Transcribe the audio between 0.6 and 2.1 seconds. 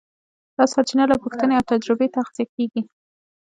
سرچینه له پوښتنې او تجربې